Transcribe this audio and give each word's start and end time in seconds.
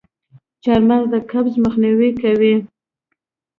چارمغز 0.63 1.05
د 1.13 1.15
قبض 1.31 1.53
مخنیوی 1.65 2.11
کوي. 2.21 2.55